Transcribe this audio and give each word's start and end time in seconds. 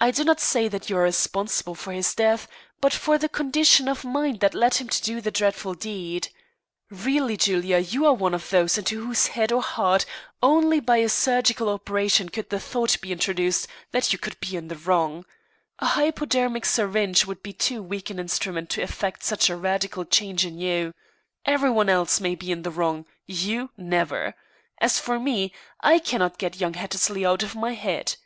"I 0.00 0.10
do 0.10 0.24
not 0.24 0.40
say 0.40 0.66
that 0.66 0.90
you 0.90 0.96
are 0.96 1.04
responsible 1.04 1.76
for 1.76 1.92
his 1.92 2.16
death, 2.16 2.48
but 2.80 2.92
for 2.92 3.16
the 3.16 3.28
condition 3.28 3.86
of 3.86 4.04
mind 4.04 4.40
that 4.40 4.54
led 4.54 4.74
him 4.74 4.88
to 4.88 5.00
do 5.00 5.20
the 5.20 5.30
dreadful 5.30 5.74
deed. 5.74 6.30
Really, 6.90 7.36
Julia, 7.36 7.78
you 7.78 8.06
are 8.06 8.12
one 8.12 8.34
of 8.34 8.50
those 8.50 8.76
into 8.76 9.06
whose 9.06 9.28
head 9.28 9.52
or 9.52 9.62
heart 9.62 10.04
only 10.42 10.80
by 10.80 10.96
a 10.96 11.08
surgical 11.08 11.68
operation 11.68 12.28
could 12.28 12.50
the 12.50 12.58
thought 12.58 13.00
be 13.00 13.12
introduced 13.12 13.68
that 13.92 14.12
you 14.12 14.18
could 14.18 14.36
be 14.40 14.56
in 14.56 14.66
the 14.66 14.74
wrong. 14.74 15.24
A 15.78 15.86
hypodermic 15.86 16.64
syringe 16.66 17.24
would 17.24 17.40
be 17.40 17.52
too 17.52 17.84
weak 17.84 18.10
an 18.10 18.18
instrument 18.18 18.68
to 18.70 18.82
effect 18.82 19.22
such 19.22 19.48
a 19.48 19.54
radical 19.56 20.04
change 20.04 20.44
in 20.44 20.58
you. 20.58 20.92
Everyone 21.44 21.88
else 21.88 22.18
may 22.20 22.34
be 22.34 22.50
in 22.50 22.62
the 22.62 22.70
wrong, 22.72 23.06
you 23.26 23.70
never. 23.76 24.34
As 24.80 24.98
for 24.98 25.20
me, 25.20 25.52
I 25.82 26.00
cannot 26.00 26.36
get 26.36 26.58
young 26.60 26.74
Hattersley 26.74 27.24
out 27.24 27.44
of 27.44 27.54
my 27.54 27.74
head." 27.74 28.16